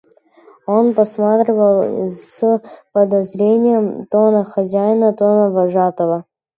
Он 0.65 0.95
посматривал 0.95 2.07
с 2.07 2.59
подозрением 2.91 4.07
то 4.07 4.31
на 4.31 4.43
хозяина, 4.43 5.13
то 5.13 5.25
на 5.25 5.49
вожатого. 5.51 6.25